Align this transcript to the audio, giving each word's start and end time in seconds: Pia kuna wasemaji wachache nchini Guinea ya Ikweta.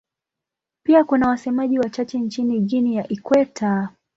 Pia 0.85 1.03
kuna 1.03 1.27
wasemaji 1.27 1.79
wachache 1.79 2.17
nchini 2.19 2.59
Guinea 2.61 2.97
ya 3.01 3.07
Ikweta. 3.09 3.89